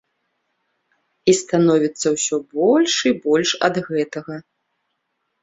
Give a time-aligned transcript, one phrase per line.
[1.33, 4.35] І становіцца ўсё больш і больш ад гэтага.